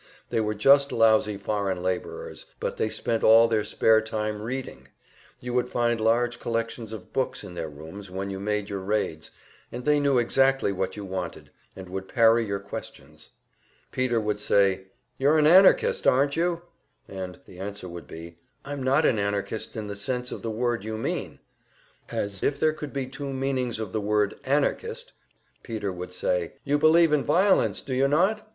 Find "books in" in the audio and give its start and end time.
7.13-7.53